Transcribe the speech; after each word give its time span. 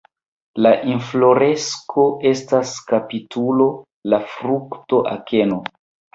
La 0.65 0.69
infloresko 0.93 2.05
estas 2.31 2.73
kapitulo, 2.89 3.69
la 4.15 4.23
frukto 4.35 5.05
akeno. 5.15 5.63